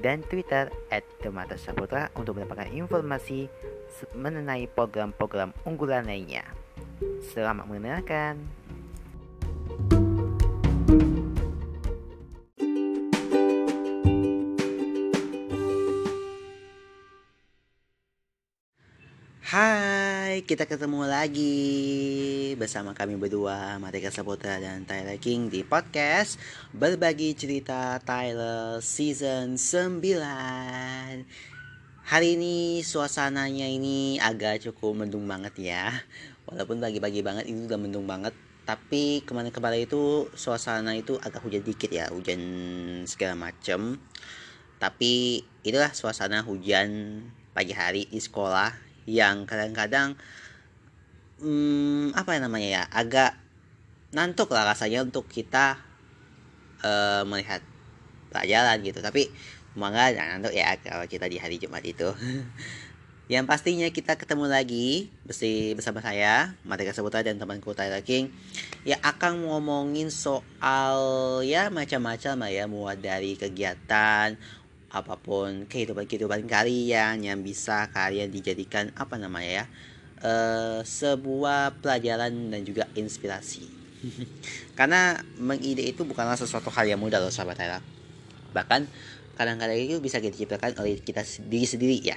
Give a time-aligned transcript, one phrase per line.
[0.00, 3.48] dan Twitter at Demata Saputra untuk mendapatkan informasi
[4.12, 6.44] mengenai program-program unggulan lainnya.
[7.32, 8.65] Selamat mendengarkan.
[19.46, 21.70] Hai, kita ketemu lagi
[22.58, 26.34] bersama kami berdua Marika Saputra dan Tyler King di podcast
[26.74, 30.02] Berbagi Cerita Tyler Season 9
[32.10, 35.94] Hari ini suasananya ini agak cukup mendung banget ya.
[36.50, 38.34] Walaupun pagi-pagi banget itu udah mendung banget.
[38.66, 42.42] Tapi kemarin-kemarin itu suasana itu agak hujan dikit ya Hujan
[43.06, 44.02] segala macem.
[44.82, 47.22] Tapi itulah suasana hujan
[47.54, 50.18] pagi hari di sekolah yang kadang-kadang
[51.40, 53.32] hmm, apa yang namanya ya agak
[54.14, 55.78] nantuk lah rasanya untuk kita
[56.82, 57.62] uh, melihat
[58.30, 59.00] pelajaran gitu.
[59.00, 59.30] Tapi
[59.72, 62.12] semoga jangan nantuk ya kalau kita di hari Jumat itu.
[63.26, 68.30] Yang pastinya kita ketemu lagi bersama saya Matika Sebuta dan temanku Tyler King
[68.86, 74.38] ya akan ngomongin soal ya macam-macam lah ya mulai dari kegiatan
[74.96, 79.64] apa pun kehidupan-kehidupan kalian yang bisa kalian dijadikan apa namanya ya
[80.24, 83.68] uh, sebuah pelajaran dan juga inspirasi.
[84.78, 87.80] Karena mengide itu bukanlah sesuatu hal yang mudah loh sahabat Tera
[88.56, 88.88] bahkan
[89.36, 92.16] kadang-kadang itu bisa diciptakan oleh kita diri sendiri ya.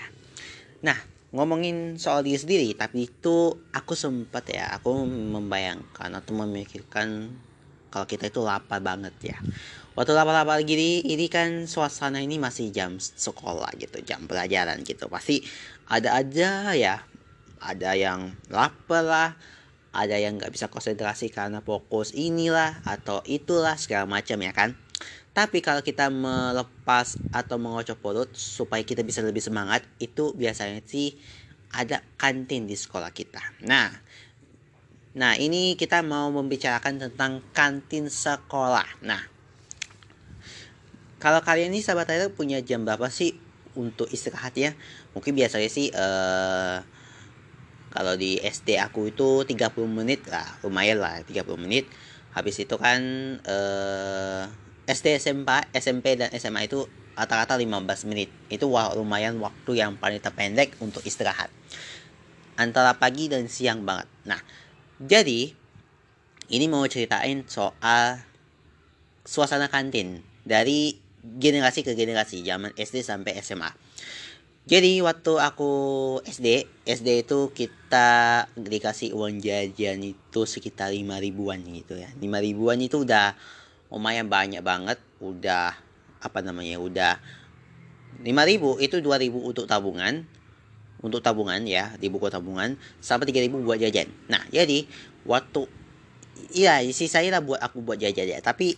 [0.88, 0.96] Nah
[1.36, 7.30] ngomongin soal diri sendiri tapi itu aku sempat ya aku membayangkan atau memikirkan
[7.94, 9.38] kalau kita itu lapar banget ya
[10.00, 15.12] waktu lapar-lapar gini ini kan suasana ini masih jam sekolah gitu jam pelajaran gitu.
[15.12, 15.44] Pasti
[15.92, 17.04] ada aja ya
[17.60, 19.30] ada yang lapar lah
[19.92, 24.72] ada yang nggak bisa konsentrasi karena fokus inilah atau itulah segala macam ya kan.
[25.36, 31.20] Tapi kalau kita melepas atau mengocok perut supaya kita bisa lebih semangat itu biasanya sih
[31.76, 33.44] ada kantin di sekolah kita.
[33.68, 33.92] Nah
[35.10, 38.86] Nah, ini kita mau membicarakan tentang kantin sekolah.
[39.02, 39.20] Nah,
[41.20, 43.36] kalau kalian ini sahabat saya punya jam berapa sih
[43.76, 44.72] untuk istirahat ya?
[45.12, 46.80] Mungkin biasanya sih uh,
[47.92, 51.92] kalau di SD aku itu 30 menit lah, lumayan lah 30 menit.
[52.32, 53.02] Habis itu kan
[53.44, 54.48] uh,
[54.88, 56.88] SD, SMP, SMP dan SMA itu
[57.20, 58.32] rata-rata 15 menit.
[58.48, 61.52] Itu lumayan waktu yang paling terpendek untuk istirahat.
[62.56, 64.08] Antara pagi dan siang banget.
[64.24, 64.40] Nah,
[65.02, 65.52] jadi,
[66.48, 68.24] ini mau ceritain soal
[69.28, 73.72] suasana kantin dari generasi ke generasi, zaman SD sampai SMA.
[74.70, 75.72] Jadi waktu aku
[76.28, 82.12] SD, SD itu kita dikasih uang jajan itu sekitar 5 ribuan gitu ya.
[82.14, 83.34] 5 ribuan itu udah
[83.90, 85.74] lumayan banyak banget, udah
[86.22, 87.18] apa namanya, udah
[88.22, 90.28] 5 ribu itu 2 ribu untuk tabungan,
[91.00, 94.84] untuk tabungan ya di buku tabungan sampai 3000 buat jajan nah jadi
[95.24, 95.68] waktu
[96.56, 98.76] iya isi saya lah buat aku buat jajan ya tapi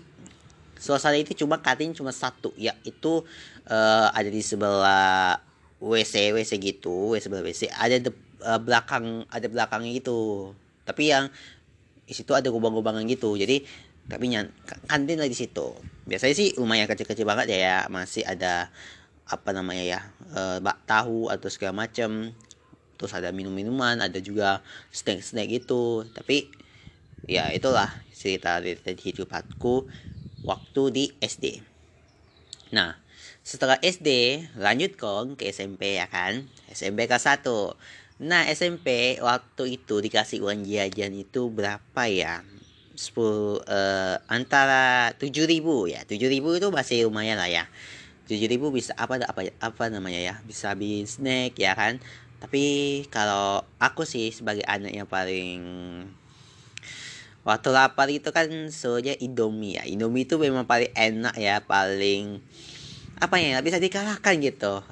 [0.81, 3.21] suasana itu cuma katin cuma satu ya itu
[3.69, 5.37] uh, ada di sebelah
[5.77, 8.11] WC WC gitu WC sebelah WC ada de,
[8.41, 10.51] uh, belakang ada belakangnya gitu.
[10.83, 11.29] Tapi yang
[12.09, 13.37] di situ ada gubang-gubangan gitu.
[13.37, 13.61] Jadi
[14.09, 14.49] tapi yang
[14.89, 15.77] kantin lah di situ.
[16.09, 17.77] Biasanya sih lumayan kecil-kecil banget ya, ya.
[17.87, 18.73] Masih ada
[19.31, 19.99] apa namanya ya
[20.35, 22.35] e, bak tahu atau segala macam
[22.99, 24.59] terus ada minum-minuman ada juga
[24.91, 26.51] snack-snack itu tapi
[27.31, 29.87] ya itulah cerita dari hidupku
[30.45, 31.61] waktu di SD
[32.71, 33.01] nah
[33.41, 36.45] setelah SD lanjut kong ke SMP ya kan?
[36.69, 37.73] SMP kelas 1
[38.21, 42.45] nah SMP waktu itu dikasih uang jajan itu berapa ya?
[42.93, 45.57] 10 uh, antara 7000
[45.89, 46.05] ya.
[46.05, 47.65] 7000 itu masih lumayan lah ya.
[48.29, 50.35] tujuh ribu bisa apa apa apa namanya ya?
[50.45, 51.97] Bisa beli snack ya kan?
[52.37, 52.63] Tapi
[53.09, 55.59] kalau aku sih sebagai anak yang paling
[57.41, 59.83] waktu lapar itu kan soalnya Indomie ya.
[59.89, 62.41] Indomie itu memang paling enak ya paling
[63.21, 64.85] apa ya bisa dikalahkan gitu.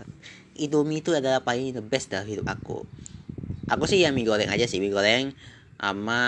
[0.59, 2.85] Indomie itu adalah paling the best dalam hidup aku.
[3.69, 5.33] Aku sih yang mie goreng aja sih mie goreng
[5.77, 6.21] sama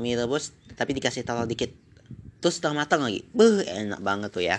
[0.00, 1.70] mie rebus tapi dikasih telur dikit.
[2.42, 3.22] Terus setengah matang lagi.
[3.36, 4.58] Beuh enak banget tuh ya.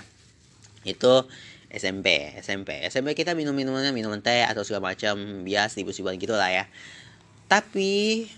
[0.86, 1.26] Itu
[1.74, 6.54] SMP SMP SMP kita minum minumannya minuman teh atau segala macam bias ribu-ribuan gitu lah
[6.54, 6.66] ya.
[7.50, 8.30] Tapi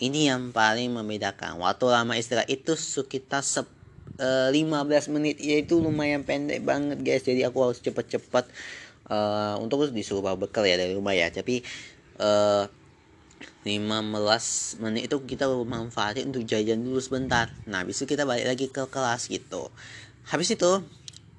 [0.00, 1.60] ini yang paling membedakan.
[1.60, 3.44] Waktu lama istirahat itu sekitar
[4.16, 5.36] uh, 15 menit.
[5.38, 7.22] Yaitu lumayan pendek banget guys.
[7.22, 8.48] Jadi aku harus cepet-cepet
[9.12, 11.28] uh, untuk disuruh bawa bekal ya dari rumah ya.
[11.28, 11.60] Tapi
[12.16, 12.64] uh,
[13.68, 17.52] 15 menit itu kita manfaatin untuk jajan dulu sebentar.
[17.68, 19.68] Nah habis itu kita balik lagi ke kelas gitu.
[20.32, 20.80] Habis itu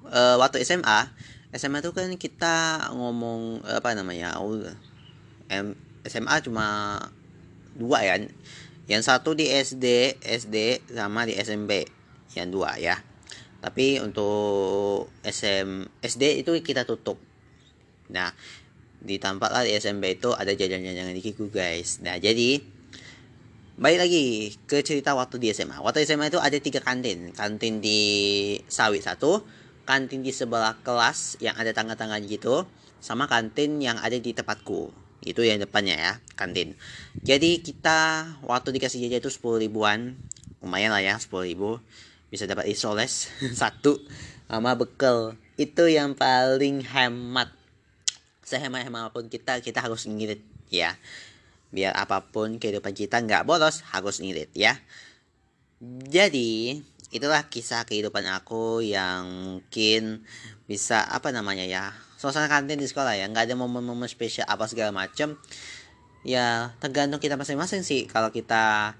[0.06, 1.10] uh, waktu SMA
[1.52, 4.40] SMA itu kan kita ngomong apa namanya
[6.08, 6.96] SMA cuma
[7.76, 8.14] dua ya
[8.90, 11.86] yang satu di SD SD sama di SMP
[12.36, 12.98] yang dua ya
[13.62, 17.16] tapi untuk SM SD itu kita tutup
[18.10, 18.34] nah
[19.02, 22.62] di tempat lah di SMP itu ada jajan-jajan di Kiku guys nah jadi
[23.82, 25.80] Baik lagi ke cerita waktu di SMA.
[25.80, 27.32] Waktu SMA itu ada tiga kantin.
[27.32, 27.98] Kantin di
[28.68, 29.42] Sawit satu,
[29.88, 32.68] kantin di sebelah kelas yang ada tangga-tangga gitu,
[33.00, 35.01] sama kantin yang ada di tempatku.
[35.22, 36.74] Itu yang depannya ya, kantin.
[37.22, 40.18] Jadi kita waktu dikasih jajan itu 10 ribuan,
[40.58, 41.78] lumayan lah ya 10 ribu.
[42.28, 43.30] Bisa dapat isoles
[43.60, 44.02] satu
[44.50, 45.38] sama bekal.
[45.54, 47.54] Itu yang paling hemat.
[48.42, 50.42] Sehemat-hemat pun kita, kita harus ngirit
[50.72, 50.96] ya
[51.72, 54.76] biar apa pun kehidupan kita nggak boros harus ngirit ya
[56.08, 56.80] jadi
[57.12, 60.24] itulah kisah kehidupan aku yang mungkin
[60.68, 63.26] bisa apa namanya ya suasana kantin di sekolah ya.
[63.26, 65.34] Nggak ada momen-momen spesial apa segala macem.
[66.22, 68.06] Ya tergantung kita masing-masing sih.
[68.06, 68.94] Kalau kita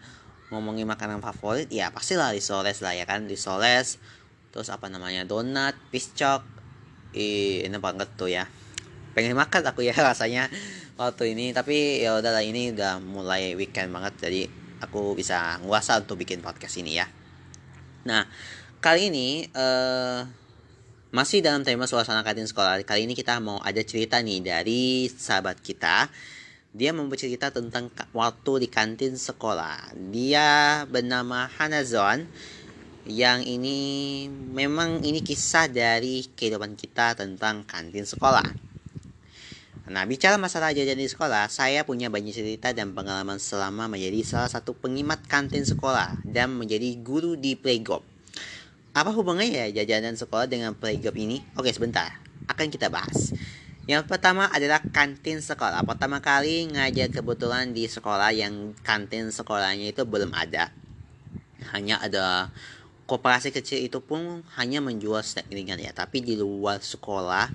[0.51, 3.31] ngomongin makanan favorit ya pastilah risoles lah ya kan.
[3.31, 4.03] Risoles
[4.51, 6.43] terus apa namanya donat piscok
[7.13, 8.49] Ih, enak banget tuh ya.
[9.13, 10.51] Pengen makan aku ya rasanya
[10.99, 11.55] waktu ini.
[11.55, 14.19] Tapi ya udahlah ini udah mulai weekend banget.
[14.19, 14.43] Jadi
[14.83, 17.07] aku bisa nguasa untuk bikin podcast ini ya.
[18.03, 18.27] Nah
[18.83, 20.27] kali ini uh,
[21.13, 22.81] masih dalam tema suasana kantin sekolah.
[22.89, 26.09] Kali ini kita mau ada cerita nih dari sahabat kita.
[26.73, 29.93] Dia mau bercerita tentang waktu di kantin sekolah.
[30.09, 32.25] Dia bernama Hanazon
[33.05, 34.25] yang ini
[34.57, 38.73] memang ini kisah dari kehidupan kita tentang kantin sekolah.
[39.93, 44.49] Nah, bicara masalah jajan di sekolah, saya punya banyak cerita dan pengalaman selama menjadi salah
[44.49, 48.12] satu pengimat kantin sekolah dan menjadi guru di playgroup.
[48.93, 51.41] Apa hubungannya ya jajanan sekolah dengan playgroup ini?
[51.57, 52.13] Oke, sebentar.
[52.45, 53.33] Akan kita bahas.
[53.89, 55.81] Yang pertama adalah kantin sekolah.
[55.89, 60.69] Pertama kali ngajar kebetulan di sekolah yang kantin sekolahnya itu belum ada.
[61.73, 62.53] Hanya ada
[63.09, 65.97] koperasi kecil itu pun hanya menjual snack ringan ya.
[65.97, 67.49] Tapi di luar sekolah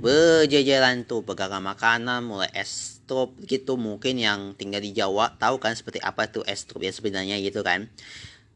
[0.00, 5.76] berjajaran tuh pegangan makanan mulai es trup gitu mungkin yang tinggal di Jawa tahu kan
[5.76, 7.90] seperti apa tuh es trup ya sebenarnya gitu kan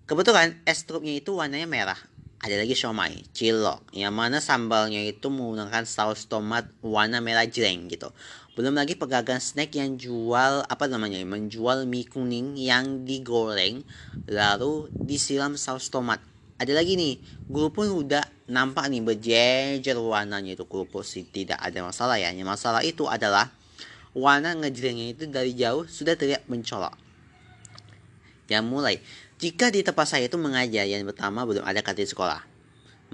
[0.09, 2.01] kebetulan es trupnya itu warnanya merah
[2.45, 8.13] ada lagi siomay cilok yang mana sambalnya itu menggunakan saus tomat warna merah jreng gitu.
[8.53, 13.81] Belum lagi pegagan snack yang jual apa namanya menjual mie kuning yang digoreng
[14.29, 16.21] lalu disiram saus tomat.
[16.61, 17.17] Ada lagi nih
[17.49, 18.21] guru pun udah
[18.53, 22.29] nampak nih berjejer warnanya itu kerupuk sih tidak ada masalah ya.
[22.29, 23.49] Yang masalah itu adalah
[24.13, 26.93] warna ngejrengnya itu dari jauh sudah terlihat mencolok.
[28.53, 28.97] Yang mulai
[29.39, 32.55] jika di tempat saya itu mengajar yang pertama belum ada kantin sekolah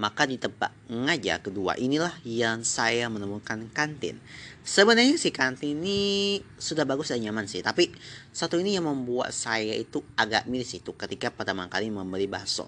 [0.01, 4.17] maka di tempat mengajar kedua inilah yang saya menemukan kantin.
[4.65, 7.93] Sebenarnya sih kantin ini sudah bagus dan nyaman sih tapi
[8.33, 12.65] satu ini yang membuat saya itu agak miris itu ketika pertama kali membeli bakso.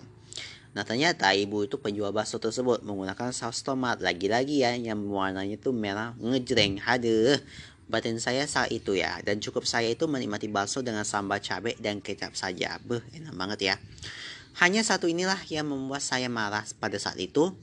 [0.73, 4.01] Nah ternyata ibu itu penjual bakso tersebut menggunakan saus tomat.
[4.01, 6.81] Lagi-lagi ya yang warnanya itu merah ngejreng.
[6.81, 7.41] Haduh,
[7.93, 9.21] batin saya saat itu ya.
[9.21, 12.81] Dan cukup saya itu menikmati bakso dengan sambal cabai dan kecap saja.
[12.81, 13.75] Beh, enak banget ya.
[14.57, 17.53] Hanya satu inilah yang membuat saya marah pada saat itu.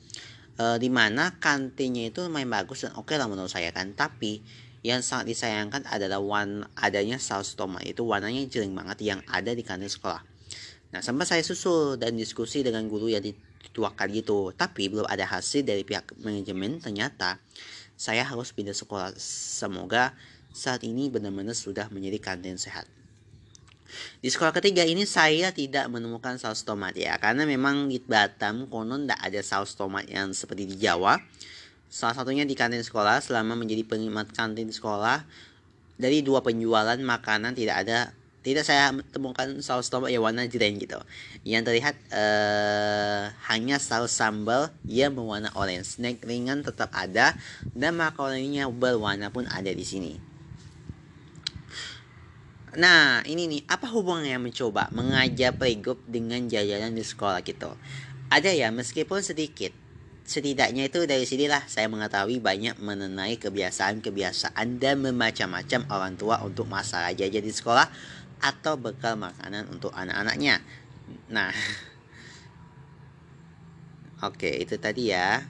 [0.54, 3.90] E, di mana kantinnya itu main bagus dan oke okay lah menurut saya kan.
[3.98, 4.46] Tapi
[4.86, 9.66] yang sangat disayangkan adalah warna adanya saus tomat itu warnanya jering banget yang ada di
[9.66, 10.22] kantin sekolah.
[10.90, 13.22] Nah, sempat saya susul dan diskusi dengan guru yang
[13.64, 14.50] dituakan gitu.
[14.56, 16.80] Tapi belum ada hasil dari pihak manajemen.
[16.80, 17.38] Ternyata
[17.94, 19.12] saya harus pindah sekolah.
[19.20, 20.16] Semoga
[20.50, 22.88] saat ini benar-benar sudah menjadi kantin sehat.
[24.22, 27.18] Di sekolah ketiga ini saya tidak menemukan saus tomat ya.
[27.18, 31.18] Karena memang di Batam konon tidak ada saus tomat yang seperti di Jawa.
[31.90, 35.26] Salah satunya di kantin sekolah selama menjadi penikmat kantin sekolah.
[36.00, 40.96] Dari dua penjualan makanan tidak ada tidak saya temukan saus tomat yang warna jreng gitu.
[41.44, 46.00] Yang terlihat uh, hanya saus sambal yang berwarna orange.
[46.00, 47.36] Snack ringan tetap ada
[47.76, 50.12] dan makaroninya berwarna pun ada di sini.
[52.70, 57.74] Nah, ini nih, apa hubungannya mencoba mengajar playgroup dengan jajanan di sekolah gitu?
[58.30, 59.74] Ada ya, meskipun sedikit.
[60.30, 67.10] setidaknya itu dari sinilah saya mengetahui banyak mengenai kebiasaan-kebiasaan dan memacam-macam orang tua untuk masalah
[67.10, 67.90] jajan di sekolah
[68.40, 70.64] atau bekal makanan untuk anak-anaknya.
[71.28, 71.52] Nah,
[74.28, 75.44] oke itu tadi ya.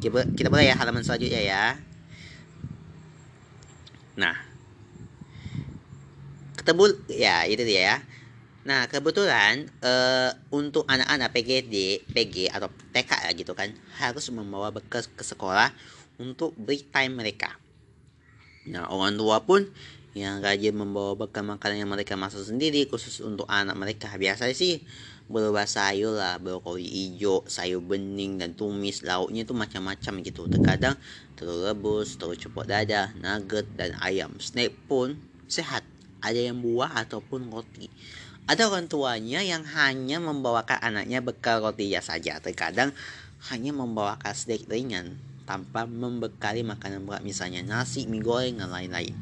[0.00, 1.64] Kita, mulai ya halaman selanjutnya ya.
[4.16, 4.36] Nah,
[6.56, 7.96] ketemu ya itu dia ya
[8.60, 15.24] Nah, kebetulan uh, untuk anak-anak PGD, PG atau TK gitu kan, harus membawa bekal ke
[15.24, 15.72] sekolah
[16.20, 17.56] untuk break time mereka.
[18.68, 19.64] Nah, orang tua pun
[20.12, 24.10] yang rajin membawa bekal makanan yang mereka masak sendiri khusus untuk anak mereka.
[24.18, 24.82] Biasanya sih
[25.30, 30.50] berupa sayur lah, brokoli hijau, sayur bening dan tumis, lauknya itu macam-macam gitu.
[30.50, 30.98] Terkadang
[31.38, 34.34] telur rebus, telur ceplok dada, nugget dan ayam.
[34.42, 35.14] Snack pun
[35.46, 35.86] sehat,
[36.18, 37.86] ada yang buah ataupun roti.
[38.50, 42.42] Ada orang tuanya yang hanya membawakan anaknya bekal roti ya saja.
[42.42, 42.90] Terkadang
[43.48, 49.18] hanya membawakan steak ringan tanpa membekali makanan berat misalnya nasi, mie goreng, dan lain-lain.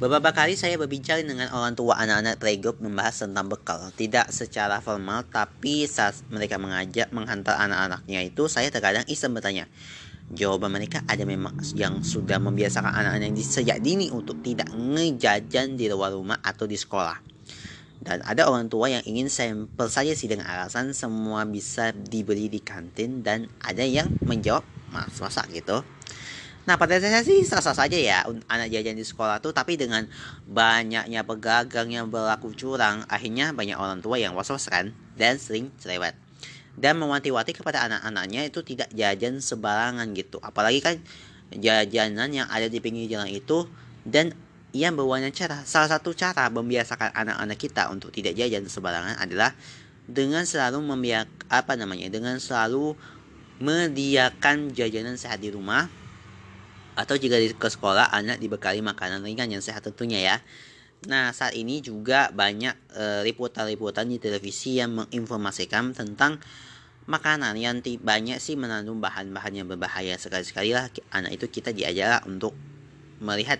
[0.00, 3.92] Beberapa kali saya berbincang dengan orang tua anak-anak playgroup membahas tentang bekal.
[3.92, 9.70] Tidak secara formal, tapi saat mereka mengajak menghantar anak-anaknya itu, saya terkadang iseng bertanya,
[10.32, 16.16] Jawaban mereka ada memang yang sudah membiasakan anak-anak sejak dini untuk tidak ngejajan di luar
[16.16, 17.31] rumah atau di sekolah.
[18.02, 22.58] Dan ada orang tua yang ingin sampel saja sih dengan alasan semua bisa dibeli di
[22.58, 25.86] kantin dan ada yang menjawab mas masak gitu.
[26.62, 29.54] Nah pada saya sih sah-sah saja ya anak jajan di sekolah tuh.
[29.54, 30.06] Tapi dengan
[30.50, 36.18] banyaknya pegagang yang berlaku curang akhirnya banyak orang tua yang was-was kan dan sering cerewet.
[36.74, 40.42] Dan mewanti-wanti kepada anak-anaknya itu tidak jajan sembarangan gitu.
[40.42, 40.98] Apalagi kan
[41.54, 43.70] jajanan yang ada di pinggir jalan itu
[44.02, 44.34] dan
[44.72, 49.52] yang berwarna cerah salah satu cara membiasakan anak-anak kita untuk tidak jajan sembarangan adalah
[50.08, 52.96] dengan selalu membiak apa namanya dengan selalu
[53.62, 55.86] mediakan jajanan sehat di rumah
[56.98, 60.36] atau jika di ke sekolah anak dibekali makanan ringan yang sehat tentunya ya.
[61.02, 66.38] Nah, saat ini juga banyak uh, liputan-liputan di televisi yang menginformasikan tentang
[67.10, 70.86] makanan yang banyak sih mengandung bahan-bahan yang berbahaya sekali-sekali lah.
[71.10, 72.54] Anak itu kita diajar untuk
[73.18, 73.58] melihat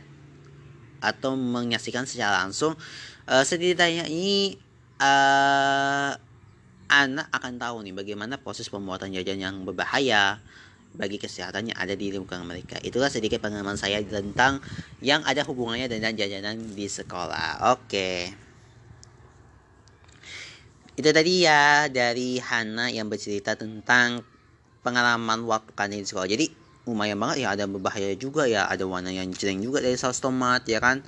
[1.02, 2.78] atau menyaksikan secara langsung
[3.26, 4.54] uh, setidaknya ini
[5.02, 6.14] uh,
[6.92, 10.38] anak akan tahu nih bagaimana proses pembuatan jajan yang berbahaya
[10.92, 12.76] bagi kesehatan yang ada di lingkungan mereka.
[12.85, 14.61] Itulah sedikit pengalaman saya tentang
[15.00, 17.73] yang ada hubungannya dengan jajanan di sekolah.
[17.73, 18.28] Oke.
[20.92, 24.21] Itu tadi ya dari Hana yang bercerita tentang
[24.85, 26.28] pengalaman waktu kan di sekolah.
[26.28, 30.19] Jadi lumayan banget ya ada berbahaya juga ya ada warna yang jelek juga dari saus
[30.19, 31.07] tomat ya kan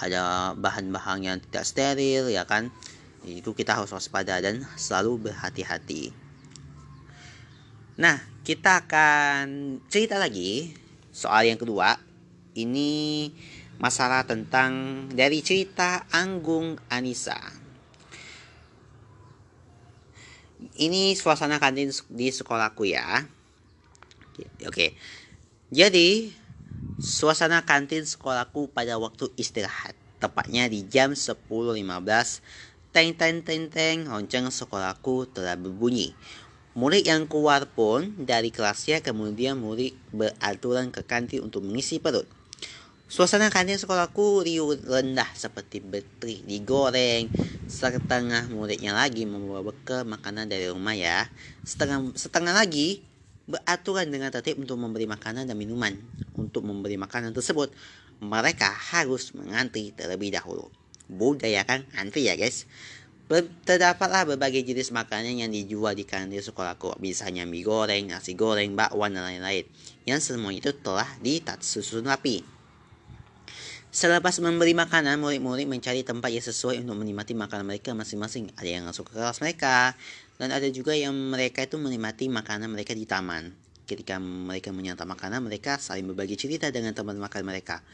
[0.00, 2.72] ada bahan-bahan yang tidak steril ya kan
[3.28, 6.10] itu kita harus waspada dan selalu berhati-hati
[8.00, 10.74] nah kita akan cerita lagi
[11.14, 11.94] soal yang kedua.
[12.56, 13.30] Ini
[13.78, 17.38] masalah tentang dari cerita Anggung Anissa.
[20.74, 23.28] Ini suasana kantin di sekolahku ya.
[24.64, 24.96] Oke.
[25.72, 26.32] Jadi,
[27.00, 31.48] suasana kantin sekolahku pada waktu istirahat, tepatnya di jam 10.15,
[32.92, 36.12] teng teng teng teng lonceng sekolahku telah berbunyi.
[36.72, 42.24] Murid yang keluar pun dari kelasnya kemudian murid beraturan ke kantin untuk mengisi perut.
[43.12, 47.28] Suasana kantin sekolahku riuh rendah seperti betri digoreng.
[47.68, 51.28] Setengah muridnya lagi membawa bekal makanan dari rumah ya.
[51.60, 53.04] Setengah, setengah lagi
[53.46, 55.94] beraturan dengan tertib untuk memberi makanan dan minuman.
[56.38, 57.74] Untuk memberi makanan tersebut,
[58.22, 60.70] mereka harus mengantri terlebih dahulu.
[61.10, 62.70] Budaya kan antri ya guys.
[63.64, 69.16] Terdapatlah berbagai jenis makanan yang dijual di kantin sekolahku, misalnya mie goreng, nasi goreng, bakwan,
[69.16, 69.64] dan lain-lain.
[70.04, 72.44] Yang semua itu telah ditata susun rapi.
[73.92, 78.48] Selepas memberi makanan, murid-murid mencari tempat yang sesuai untuk menikmati makanan mereka masing-masing.
[78.56, 79.92] Ada yang masuk ke kelas mereka,
[80.40, 83.52] dan ada juga yang mereka itu menikmati makanan mereka di taman.
[83.84, 87.84] Ketika mereka menyantap makanan, mereka saling berbagi cerita dengan teman makan mereka.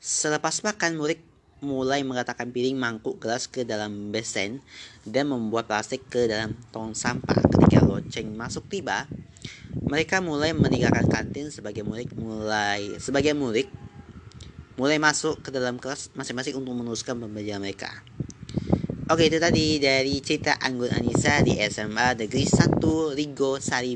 [0.00, 1.20] Selepas makan, murid
[1.60, 4.64] mulai meletakkan piring mangkuk gelas ke dalam besen
[5.04, 7.36] dan membuat plastik ke dalam tong sampah.
[7.52, 9.04] Ketika lonceng masuk tiba,
[9.84, 13.68] mereka mulai meninggalkan kantin sebagai murid mulai sebagai murid
[14.74, 18.02] mulai masuk ke dalam kelas masing-masing untuk meneruskan pembelajaran mereka.
[19.12, 22.80] Oke itu tadi dari cerita Anggun Anissa di SMA Negeri 1
[23.14, 23.94] Rigo Sari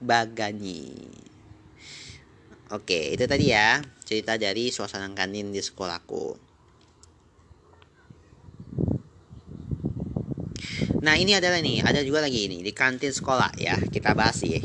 [0.00, 0.82] Bagani.
[2.70, 6.48] Oke itu tadi ya cerita dari suasana kantin di sekolahku.
[10.98, 14.62] Nah ini adalah nih, ada juga lagi ini di kantin sekolah ya kita bahas ya.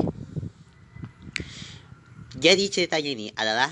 [2.34, 3.70] Jadi ceritanya ini adalah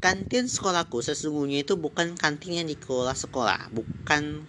[0.00, 4.48] kantin sekolahku sesungguhnya itu bukan kantin yang dikelola sekolah, bukan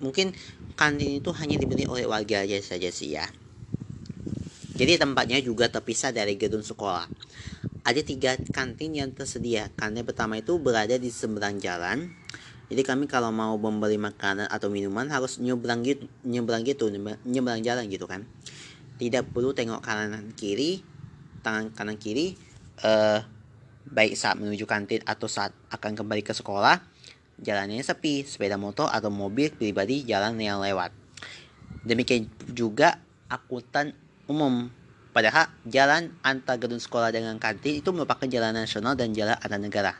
[0.00, 0.32] mungkin
[0.76, 3.28] kantin itu hanya dibeli oleh warga aja saja sih ya.
[4.76, 7.08] Jadi tempatnya juga terpisah dari gedung sekolah.
[7.84, 9.72] Ada tiga kantin yang tersedia.
[9.72, 12.12] Kantin pertama itu berada di seberang jalan.
[12.68, 16.92] Jadi kami kalau mau membeli makanan atau minuman harus nyebrang gitu, nyebrang gitu,
[17.24, 18.28] nyebrang jalan gitu kan.
[19.00, 20.84] Tidak perlu tengok kanan kiri,
[21.40, 22.36] tangan kanan kiri.
[22.84, 23.20] Eh,
[23.86, 26.82] baik saat menuju kantin atau saat akan kembali ke sekolah,
[27.40, 30.90] jalannya sepi, sepeda motor atau mobil pribadi jalan yang lewat.
[31.86, 32.98] Demikian juga
[33.30, 33.94] akutan
[34.26, 34.70] umum.
[35.14, 39.92] Padahal jalan antar gedung sekolah dengan kantin itu merupakan jalan nasional dan jalan antar negara.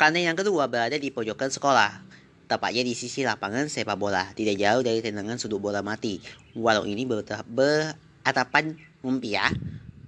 [0.00, 2.04] Kantin yang kedua berada di pojokan sekolah,
[2.48, 6.20] tepatnya di sisi lapangan sepak bola, tidak jauh dari tendangan sudut bola mati.
[6.56, 9.48] Warung ini beratapan mumpia,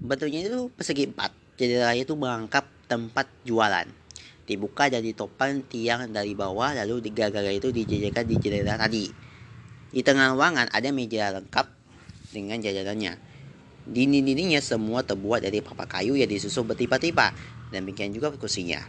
[0.00, 3.84] bentuknya itu persegi empat, jendela itu merangkap tempat jualan.
[4.48, 9.10] Dibuka dan ditopang tiang dari bawah, lalu gagal itu dijajakan di jendela tadi.
[9.92, 11.66] Di tengah ruangan ada meja lengkap
[12.32, 13.18] dengan jajarannya.
[13.88, 17.34] Dinding-dindingnya semua terbuat dari papan kayu yang disusun bertipa-tipa.
[17.68, 18.80] Dan demikian juga kursinya.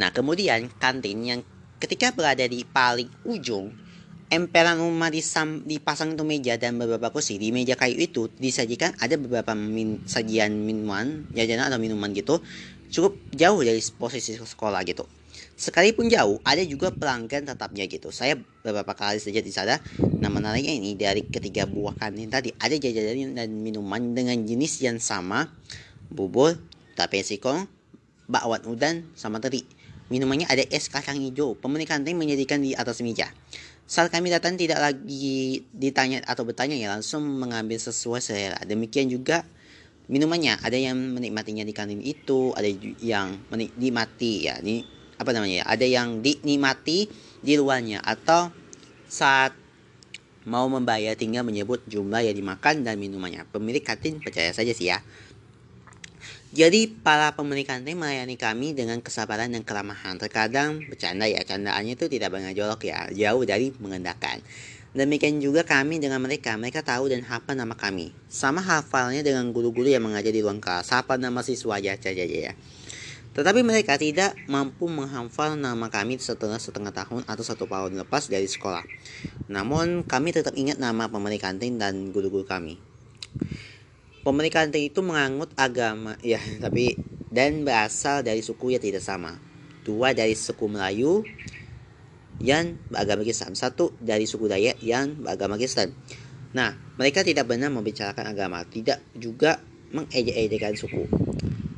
[0.00, 1.40] Nah, kemudian kantin yang
[1.76, 3.76] ketika berada di paling ujung,
[4.32, 7.36] emperan rumah disam, dipasang itu meja dan beberapa kursi.
[7.36, 12.40] Di meja kayu itu disajikan ada beberapa min, sajian minuman, jajanan atau minuman gitu,
[12.88, 15.04] cukup jauh dari posisi sekolah gitu.
[15.52, 18.08] Sekalipun jauh, ada juga pelanggan tetapnya gitu.
[18.08, 19.76] Saya beberapa kali saja di sana.
[20.00, 24.96] Nah, menariknya ini dari ketiga buah kantin tadi ada jajanan dan minuman dengan jenis yang
[24.96, 25.52] sama,
[26.08, 26.56] bubur,
[26.96, 27.68] tape sikong,
[28.32, 29.62] bakwan udan, sama teri.
[30.08, 31.56] Minumannya ada es kacang hijau.
[31.56, 33.32] Pemilik kantin menjadikan di atas meja.
[33.92, 38.56] Saat kami datang tidak lagi ditanya atau bertanya ya langsung mengambil sesuai selera.
[38.64, 39.44] Demikian juga
[40.08, 42.72] minumannya ada yang menikmatinya di kantin itu, ada
[43.04, 44.56] yang menikmati ya.
[44.64, 44.88] Ini
[45.20, 47.04] apa namanya ya ada yang dinikmati
[47.44, 48.48] di luarnya atau
[49.12, 49.52] saat
[50.48, 55.04] mau membayar tinggal menyebut jumlah yang dimakan dan minumannya pemilik kantin percaya saja sih ya
[56.52, 60.20] jadi para pemilik kantin melayani kami dengan kesabaran dan keramahan.
[60.20, 64.44] Terkadang bercanda ya, candaannya itu tidak jolok ya, jauh dari mengendakan.
[64.92, 68.12] Demikian juga kami dengan mereka, mereka tahu dan hafal nama kami.
[68.28, 72.52] Sama hafalnya dengan guru-guru yang mengajar di ruang kelas, hafal nama siswa aja saja ya.
[73.32, 78.44] Tetapi mereka tidak mampu menghafal nama kami setelah setengah tahun atau satu tahun lepas dari
[78.44, 78.84] sekolah.
[79.48, 82.76] Namun kami tetap ingat nama pemilik kantin dan guru-guru kami.
[84.22, 86.94] Kantin itu menganut agama ya, tapi
[87.32, 89.34] dan berasal dari suku yang tidak sama.
[89.82, 91.26] Dua dari suku Melayu
[92.38, 95.90] yang beragama Kristen, satu dari suku Dayak yang beragama Kristen.
[96.54, 99.58] Nah, mereka tidak benar membicarakan agama, tidak juga
[99.90, 101.10] mengejek-ejekkan suku.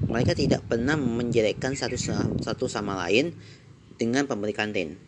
[0.05, 1.97] Mereka tidak pernah menjelekkan satu,
[2.45, 3.33] satu sama lain
[3.97, 5.01] dengan pemberi kantin.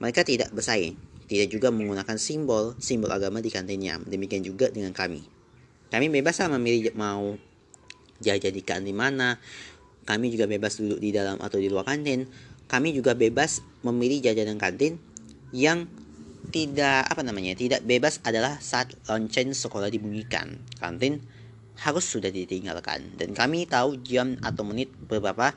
[0.00, 0.96] Mereka tidak bersaing,
[1.28, 4.00] tidak juga menggunakan simbol simbol agama di kantinnya.
[4.00, 5.37] Demikian juga dengan kami.
[5.88, 7.36] Kami bebas lah memilih mau
[8.20, 9.40] jajan di kantin mana.
[10.04, 12.28] Kami juga bebas duduk di dalam atau di luar kantin.
[12.68, 15.00] Kami juga bebas memilih jajanan kantin
[15.52, 15.88] yang
[16.48, 20.60] tidak apa namanya tidak bebas adalah saat lonceng sekolah dibunyikan.
[20.76, 21.20] Kantin
[21.78, 25.54] harus sudah ditinggalkan dan kami tahu jam atau menit beberapa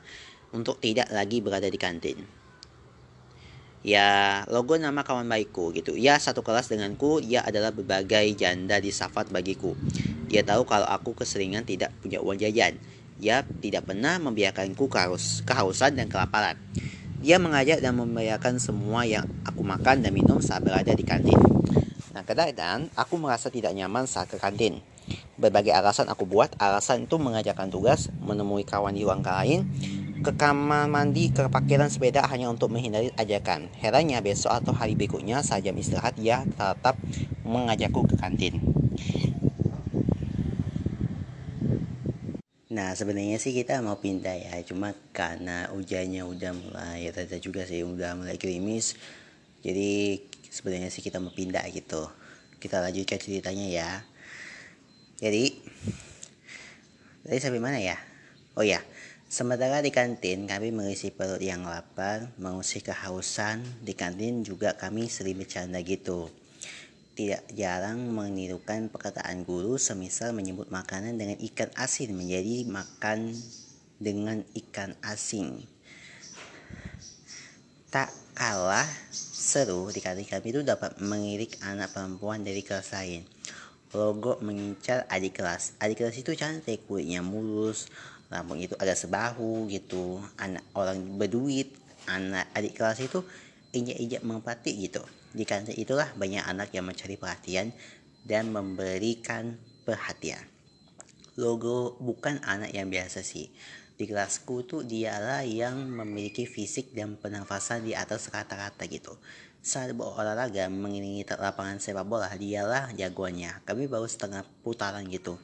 [0.54, 2.22] untuk tidak lagi berada di kantin.
[3.82, 5.98] Ya, logo nama kawan baikku gitu.
[5.98, 9.74] Ya, satu kelas denganku, ia adalah berbagai janda di Safat bagiku.
[10.32, 12.80] Dia tahu kalau aku keseringan tidak punya uang jajan.
[13.20, 16.56] Dia tidak pernah membiarkanku kehaus, kehausan dan kelaparan.
[17.20, 21.36] Dia mengajak dan membayarkan semua yang aku makan dan minum saat berada di kantin.
[22.16, 24.80] Nah, kadang-kadang aku merasa tidak nyaman saat ke kantin.
[25.36, 29.68] Berbagai alasan aku buat, alasan itu mengajarkan tugas, menemui kawan di ruang lain,
[30.24, 33.68] ke kamar mandi, ke parkiran sepeda hanya untuk menghindari ajakan.
[33.78, 36.96] Herannya besok atau hari berikutnya saat jam istirahat ia tetap
[37.44, 38.58] mengajakku ke kantin.
[42.72, 47.84] Nah sebenarnya sih kita mau pindah ya Cuma karena hujannya udah mulai reda juga sih
[47.84, 48.96] Udah mulai gerimis.
[49.60, 52.08] Jadi sebenarnya sih kita mau pindah gitu.
[52.56, 53.90] Kita lanjutkan ceritanya ya.
[55.20, 55.54] Jadi
[57.22, 57.94] tadi sampai mana ya?
[58.58, 58.82] Oh ya
[59.30, 63.62] sementara di kantin kami mengisi perut yang lapar mengusir kehausan.
[63.84, 66.41] Di kantin juga kami sering bercanda gitu
[67.12, 73.36] tidak jarang menirukan perkataan guru semisal menyebut makanan dengan ikan asin menjadi makan
[74.00, 75.62] dengan ikan asin
[77.92, 83.28] tak kalah seru di kantin kami itu dapat mengirik anak perempuan dari kelas lain.
[83.92, 85.76] Logo mengincar adik kelas.
[85.76, 87.92] Adik kelas itu cantik, kulitnya mulus,
[88.32, 90.24] rambutnya itu agak sebahu gitu.
[90.40, 91.76] Anak orang berduit,
[92.08, 93.20] anak adik kelas itu
[93.76, 95.04] injak-injak merpati gitu.
[95.32, 97.72] Di kantin itulah banyak anak yang mencari perhatian
[98.22, 100.44] dan memberikan perhatian.
[101.40, 103.48] Logo bukan anak yang biasa sih
[104.02, 109.14] di kelasku tuh dialah yang memiliki fisik dan pernafasan di atas rata-rata gitu.
[109.62, 113.62] Saat berolahraga mengiringi lapangan sepak bola, dialah jagoannya.
[113.62, 115.38] Kami baru setengah putaran gitu.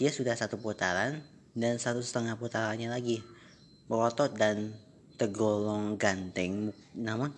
[0.00, 1.20] Dia sudah satu putaran
[1.52, 3.20] dan satu setengah putarannya lagi.
[3.84, 4.72] Berotot dan
[5.20, 7.36] tergolong ganteng, namun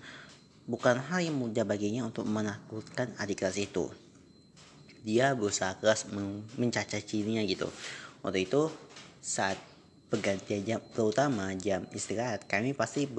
[0.66, 3.88] bukan hal yang mudah baginya untuk menakutkan adik kelas itu.
[5.06, 6.10] Dia berusaha keras
[6.58, 7.70] mencacacinya gitu.
[8.26, 8.68] Waktu itu
[9.22, 9.58] saat
[10.06, 13.10] pergantian jam terutama jam istirahat kami pasti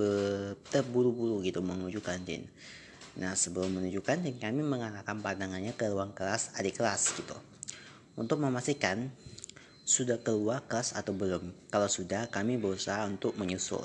[0.72, 2.48] terburu-buru gitu menuju kantin
[3.18, 7.36] nah sebelum menuju kantin kami mengarahkan pandangannya ke ruang kelas adik kelas gitu
[8.16, 9.12] untuk memastikan
[9.84, 13.84] sudah keluar kelas atau belum kalau sudah kami berusaha untuk menyusul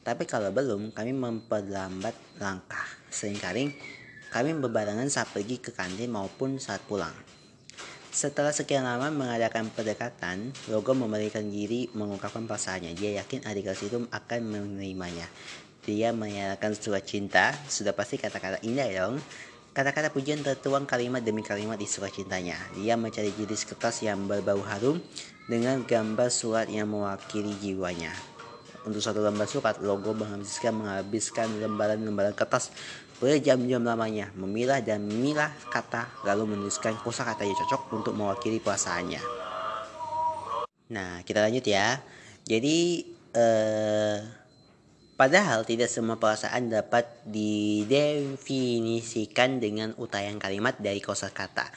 [0.00, 3.72] tapi kalau belum kami memperlambat langkah sering kali
[4.30, 7.12] kami berbarengan saat pergi ke kantin maupun saat pulang
[8.10, 12.98] setelah sekian lama mengadakan pendekatan, Logo memberikan diri mengungkapkan perasaannya.
[12.98, 15.30] Dia yakin adik kelas itu akan menerimanya.
[15.86, 19.22] Dia menyatakan surat cinta, sudah pasti kata-kata indah dong.
[19.70, 22.58] Kata-kata pujian tertuang kalimat demi kalimat di surat cintanya.
[22.74, 24.98] Dia mencari jenis kertas yang berbau harum
[25.46, 28.10] dengan gambar surat yang mewakili jiwanya.
[28.80, 32.72] Untuk satu lembar surat, logo menghabiskan menghabiskan lembaran-lembaran kertas
[33.20, 39.20] berjam-jam lamanya memilah dan memilah kata lalu menuliskan kosakata yang cocok untuk mewakili perasaannya.
[40.96, 42.00] Nah, kita lanjut ya.
[42.48, 43.04] Jadi
[43.36, 44.24] eh,
[45.20, 51.68] padahal tidak semua perasaan dapat didefinisikan dengan utayan kalimat dari kosakata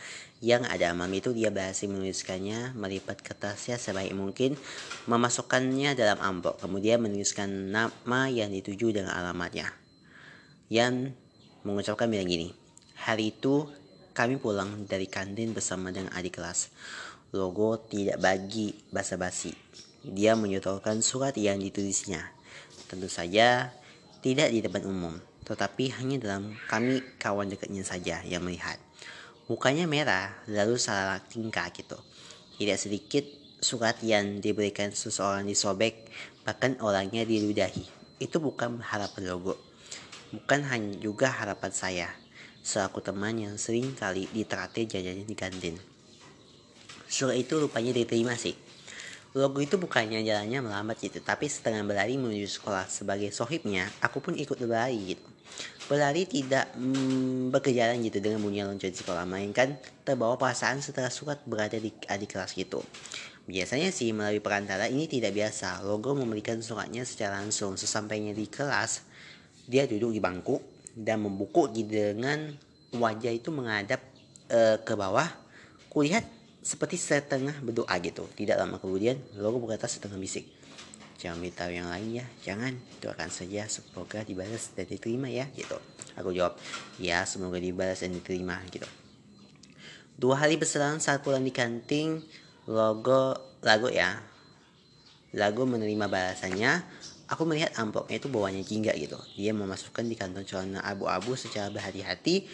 [0.44, 4.60] yang ada malam itu dia berhasil menuliskannya melipat kertasnya sebaik mungkin
[5.08, 9.72] memasukkannya dalam amplop kemudian menuliskan nama yang dituju dengan alamatnya
[10.74, 11.14] yang
[11.64, 12.50] mengucapkan bilang gini,
[12.98, 13.70] hari itu
[14.18, 16.74] kami pulang dari kantin bersama dengan adik kelas.
[17.34, 19.54] Logo tidak bagi basa-basi.
[20.02, 22.26] Dia menyutorkan surat yang ditulisnya.
[22.90, 23.70] Tentu saja
[24.26, 25.14] tidak di depan umum,
[25.46, 28.78] tetapi hanya dalam kami kawan dekatnya saja yang melihat.
[29.52, 32.00] Mukanya merah, lalu salah tingkah gitu.
[32.60, 33.26] Tidak sedikit
[33.60, 36.08] surat yang diberikan seseorang disobek,
[36.48, 37.84] bahkan orangnya diludahi.
[38.24, 39.74] Itu bukan harapan logo
[40.34, 42.10] Bukan hanya juga harapan saya,
[42.66, 45.78] selaku teman yang sering kali ditraktir jajannya di kantin.
[47.06, 48.58] Surat itu rupanya diterima sih.
[49.38, 52.90] Logo itu bukannya jalannya melambat gitu, tapi setengah berlari menuju sekolah.
[52.90, 55.33] Sebagai sohibnya, aku pun ikut berlari gitu.
[55.84, 59.76] Berlari tidak mm, berkejaran gitu dengan bunyi lonceng sekolah, melainkan
[60.08, 62.80] terbawa perasaan setelah surat berada di adik kelas gitu.
[63.44, 65.84] Biasanya sih melalui perantara ini tidak biasa.
[65.84, 67.76] Logo memberikan suratnya secara langsung.
[67.76, 69.04] Sesampainya di kelas,
[69.68, 70.64] dia duduk di bangku
[70.96, 72.56] dan membuku dengan
[72.94, 74.00] wajah itu menghadap
[74.48, 75.26] e, ke bawah
[75.90, 76.26] kulihat
[76.64, 80.48] seperti setengah berdoa gitu tidak lama kemudian Logo berkata setengah bisik
[81.24, 85.80] jangan beritahu yang lain ya jangan doakan saja semoga dibalas dan diterima ya gitu
[86.20, 86.60] aku jawab
[87.00, 88.86] ya semoga dibalas dan diterima gitu
[90.20, 92.20] dua hari berselang saat pulang di kantin
[92.68, 94.20] logo lagu ya
[95.32, 96.84] lagu menerima balasannya
[97.32, 99.16] Aku melihat amplopnya itu bawahnya jingga gitu.
[99.34, 102.46] Dia memasukkan di kantong celana abu-abu secara berhati-hati.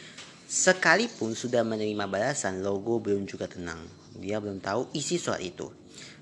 [0.47, 3.81] Sekalipun sudah menerima balasan, logo belum juga tenang.
[4.15, 5.67] Dia belum tahu isi surat itu.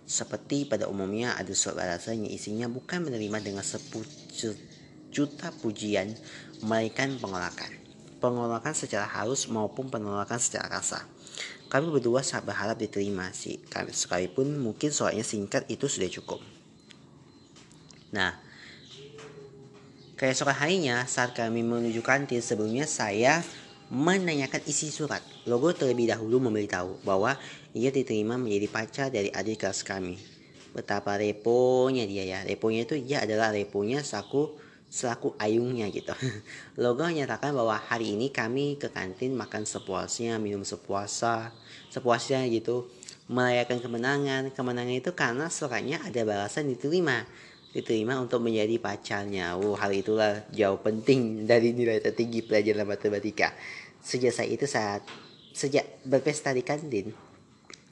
[0.07, 3.65] Seperti pada umumnya ada surat yang isinya bukan menerima dengan
[5.11, 6.15] juta pujian,
[6.63, 7.75] melainkan pengolakan.
[8.23, 11.03] Pengolakan secara halus maupun penolakan secara kasar.
[11.67, 13.59] Kami berdua sangat berharap diterima sih.
[13.91, 16.39] Sekalipun mungkin suratnya singkat itu sudah cukup.
[18.15, 18.47] Nah,
[20.17, 23.45] Keesokan harinya, saat kami menuju kantin sebelumnya, saya
[23.88, 25.23] menanyakan isi surat.
[25.47, 27.39] Logo terlebih dahulu memberitahu bahwa
[27.71, 30.19] ia diterima menjadi pacar dari adik kelas kami.
[30.76, 32.39] Betapa reponya dia ya.
[32.43, 36.15] Reponya itu ia adalah reponya selaku selaku ayungnya gitu.
[36.84, 41.56] Logo menyatakan bahwa hari ini kami ke kantin makan sepuasnya, minum sepuasa,
[41.91, 42.91] sepuasnya gitu.
[43.28, 44.43] Merayakan kemenangan.
[44.52, 47.28] Kemenangan itu karena suratnya ada balasan diterima
[47.75, 49.56] diterima untuk menjadi pacarnya.
[49.60, 53.51] Oh, hal itulah jauh penting dari nilai tertinggi pelajaran matematika.
[53.99, 55.01] Sejak saat itu saat
[55.51, 57.10] sejak berpesta di kantin,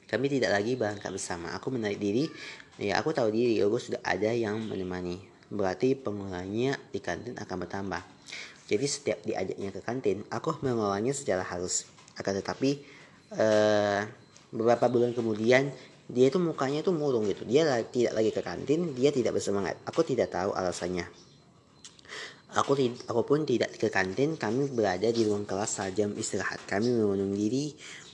[0.06, 1.50] kami tidak lagi berangkat bersama.
[1.58, 2.30] Aku menarik diri,
[2.78, 5.18] ya aku tahu diri, aku sudah ada yang menemani.
[5.50, 8.02] Berarti pengulangnya di kantin akan bertambah.
[8.66, 11.86] Jadi setiap diajaknya ke kantin, aku mengelolanya secara halus.
[12.18, 12.82] Akan tetapi
[13.34, 14.02] uh,
[14.50, 15.70] beberapa bulan kemudian
[16.06, 17.42] dia itu mukanya itu murung gitu.
[17.42, 19.74] Dia tidak lagi ke kantin, dia tidak bersemangat.
[19.86, 21.06] Aku tidak tahu alasannya.
[22.56, 26.62] Aku, aku pun tidak ke kantin, kami berada di ruang kelas saat jam istirahat.
[26.64, 27.64] Kami memenuhi diri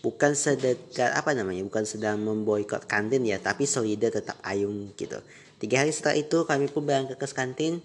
[0.02, 5.20] bukan sedekat apa namanya, bukan sedang memboikot kantin ya, tapi solida tetap ayung gitu.
[5.62, 7.78] Tiga hari setelah itu kami pun berangkat ke kantin.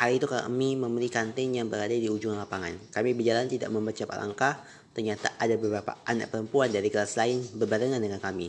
[0.00, 2.72] Hari itu kami membeli kantin yang berada di ujung lapangan.
[2.88, 4.54] Kami berjalan tidak membaca langkah.
[4.96, 8.48] Ternyata ada beberapa anak perempuan dari kelas lain berbarengan dengan kami.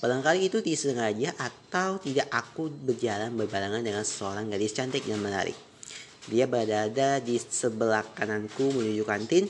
[0.00, 5.52] Barangkali itu disengaja atau tidak aku berjalan berbarengan dengan seorang gadis cantik dan menarik.
[6.32, 9.44] Dia berada di sebelah kananku menuju kantin.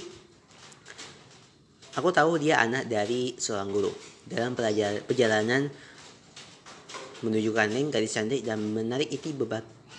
[1.94, 3.94] Aku tahu dia anak dari seorang guru.
[4.26, 4.58] Dalam
[5.06, 5.70] perjalanan
[7.22, 9.30] menuju kantin gadis cantik dan menarik itu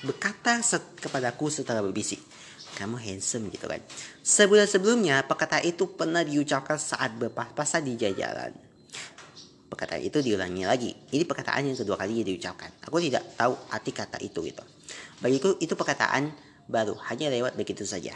[0.04, 0.60] berkata
[1.00, 2.20] kepadaku setelah berbisik
[2.74, 3.80] kamu handsome gitu kan.
[4.26, 8.52] Sebulan sebelumnya perkataan itu pernah diucapkan saat berpapasan di jajaran.
[9.70, 10.92] Perkataan itu diulangi lagi.
[10.94, 12.70] Ini perkataan yang kedua kali diucapkan.
[12.86, 14.62] Aku tidak tahu arti kata itu gitu.
[15.18, 16.30] Bagiku itu perkataan
[16.70, 16.94] baru.
[17.10, 18.14] Hanya lewat begitu saja.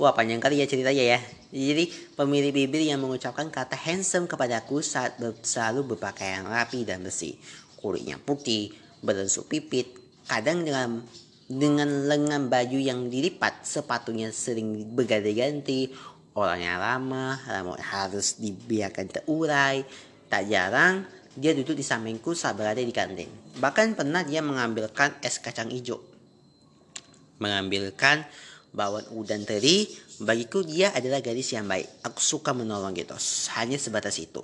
[0.00, 1.20] Wah panjang kali ya ceritanya ya.
[1.52, 7.36] Jadi pemilik bibir yang mengucapkan kata handsome kepadaku saat ber selalu berpakaian rapi dan bersih.
[7.78, 8.72] Kulitnya putih,
[9.04, 9.92] berensuk pipit,
[10.26, 11.04] kadang dengan
[11.58, 15.92] dengan lengan baju yang dilipat, sepatunya sering berganti-ganti,
[16.32, 19.84] orangnya lama, lama harus dibiarkan terurai.
[20.32, 21.04] Tak jarang
[21.36, 23.28] dia duduk di sampingku saat berada di kantin.
[23.60, 26.00] Bahkan pernah dia mengambilkan es kacang hijau.
[27.36, 28.24] Mengambilkan
[28.72, 29.84] bawang udang teri
[30.24, 33.12] bagiku dia adalah gadis yang baik aku suka menolong gitu
[33.60, 34.40] hanya sebatas itu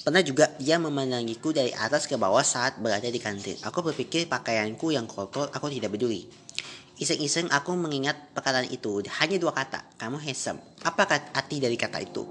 [0.00, 3.56] pernah juga dia memandangiku dari atas ke bawah saat berada di kantin.
[3.60, 6.24] Aku berpikir pakaianku yang kotor aku tidak peduli.
[7.00, 9.00] Iseng-iseng aku mengingat perkataan itu.
[9.20, 10.60] Hanya dua kata kamu handsome.
[10.84, 12.24] Apa arti dari kata itu?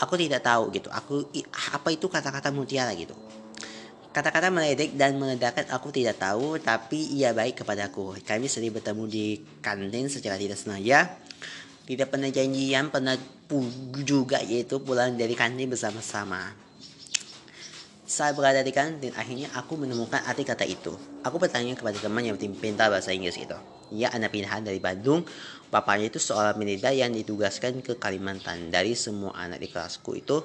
[0.00, 0.88] Aku tidak tahu gitu.
[0.88, 1.28] Aku
[1.76, 3.12] apa itu kata-kata mutiara gitu?
[4.10, 8.18] Kata-kata meledek dan meledakan aku tidak tahu, tapi ia baik kepadaku.
[8.24, 9.26] Kami sering bertemu di
[9.62, 11.20] kantin secara tidak sengaja.
[11.84, 13.14] Tidak pernah janjian, pernah
[14.02, 16.69] juga yaitu pulang dari kantin bersama-sama.
[18.10, 20.90] Saat berada di kantin, akhirnya aku menemukan arti kata itu.
[21.22, 23.54] Aku bertanya kepada teman yang pintar bahasa Inggris itu.
[23.94, 25.22] Ia anak pilihan dari Bandung.
[25.70, 28.66] Bapaknya itu seorang militer yang ditugaskan ke Kalimantan.
[28.66, 30.42] Dari semua anak di kelasku itu,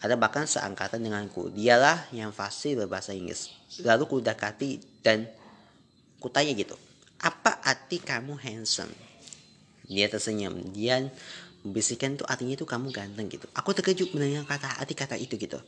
[0.00, 1.52] ada bahkan seangkatan denganku.
[1.52, 3.52] Dialah yang fasih berbahasa Inggris.
[3.84, 5.28] Lalu ku dekati dan
[6.16, 6.80] kutanya gitu.
[7.20, 8.96] Apa arti kamu handsome?
[9.84, 10.72] Dia tersenyum.
[10.72, 11.12] Dia
[11.62, 13.46] membisikkan tuh artinya itu kamu ganteng gitu.
[13.54, 15.62] Aku terkejut mendengar kata arti kata itu gitu.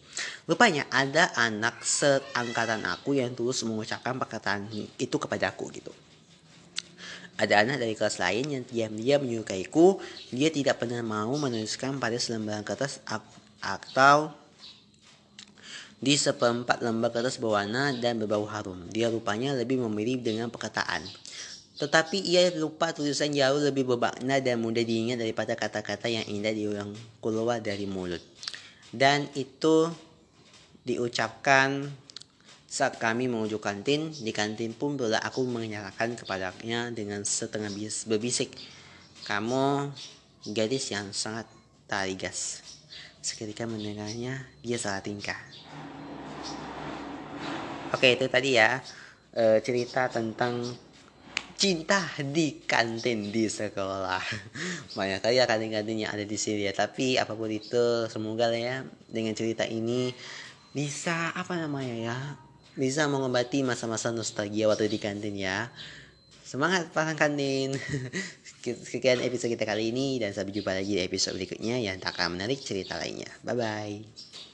[0.51, 4.67] Rupanya ada anak seangkatan aku yang terus mengucapkan perkataan
[4.99, 5.95] itu kepadaku gitu.
[7.35, 9.99] Ada anak dari kelas lain yang diam-diam menyukaiku.
[10.31, 13.03] Dia tidak pernah mau menuliskan pada selembaran kertas
[13.59, 14.31] atau
[15.99, 18.87] di seperempat lembar kertas berwarna dan berbau harum.
[18.91, 21.24] Dia rupanya lebih memilih dengan perkataan.
[21.75, 26.95] Tetapi ia lupa tulisan jauh lebih bermakna dan mudah diingat daripada kata-kata yang indah diulang
[27.19, 28.23] keluar dari mulut.
[28.95, 29.91] Dan itu
[30.87, 31.91] diucapkan
[32.71, 34.15] saat kami menuju kantin.
[34.15, 37.71] Di kantin pun pula aku menyalakan kepadanya dengan setengah
[38.07, 38.55] berbisik.
[39.27, 39.91] Kamu
[40.55, 41.51] gadis yang sangat
[41.91, 42.63] tarigas.
[43.19, 45.39] Seketika mendengarnya, dia salah tingkah.
[47.95, 48.83] Oke, itu tadi ya
[49.33, 50.67] e, cerita tentang
[51.55, 54.23] cinta di kantin di sekolah.
[54.99, 56.75] Banyak kali ya kantin-kantin yang ada di sini ya.
[56.75, 58.77] Tapi apa pun itu, semoga lah ya
[59.09, 60.13] dengan cerita ini
[60.75, 62.19] bisa apa namanya ya
[62.75, 65.71] bisa mengobati masa-masa nostalgia waktu di kantin ya.
[66.45, 67.75] Semangat pasang kantin.
[68.91, 72.39] Sekian episode kita kali ini dan sampai jumpa lagi di episode berikutnya yang tak akan
[72.39, 73.31] menarik cerita lainnya.
[73.43, 74.54] Bye bye.